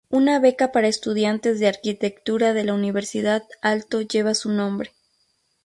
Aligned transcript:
Una 0.09 0.39
beca 0.39 0.71
para 0.71 0.87
estudiantes 0.87 1.59
de 1.59 1.67
arquitectura 1.67 2.53
de 2.53 2.63
la 2.63 2.73
Universidad 2.73 3.43
Aalto 3.61 4.01
lleva 4.01 4.33
su 4.33 4.51
nombre. 4.51 4.93